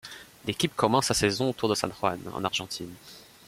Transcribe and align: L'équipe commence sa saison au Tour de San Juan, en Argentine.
L'équipe 0.47 0.75
commence 0.75 1.05
sa 1.09 1.13
saison 1.13 1.51
au 1.51 1.53
Tour 1.53 1.69
de 1.69 1.75
San 1.75 1.91
Juan, 1.93 2.19
en 2.33 2.43
Argentine. 2.43 2.91